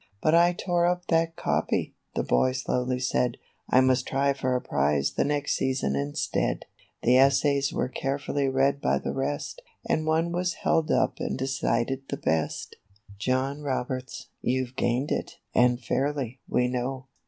[0.23, 3.37] "But I tore up that copy," the boy slowly said;
[3.69, 6.65] "I must try for a prize the next season instead."
[7.03, 12.01] The essays were carefully read by the rest, And one was held up and decided
[12.09, 12.77] the best.
[12.77, 13.25] 36 THE BOY AND HIS PRIZE.
[13.25, 17.05] "John Roberts, you've gained it, and fairly, we know.